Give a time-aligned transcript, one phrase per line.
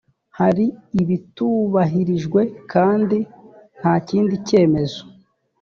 [0.39, 0.65] hari
[1.01, 3.17] ibitubahirijwe kandi
[3.79, 5.01] nta kindi cyemezo